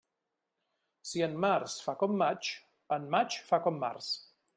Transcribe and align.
Si 1.09 1.21
en 1.25 1.35
març 1.43 1.75
fa 1.89 1.95
com 1.99 2.15
maig, 2.21 2.49
en 2.97 3.05
maig 3.17 3.37
fa 3.51 3.61
com 3.67 3.79
març. 3.85 4.09